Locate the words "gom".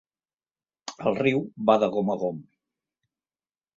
1.97-2.11, 2.25-2.41